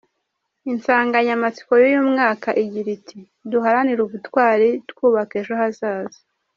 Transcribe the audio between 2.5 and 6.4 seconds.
igira iti ‘‘Duharanire ubutwari twubaka ejo hazaza.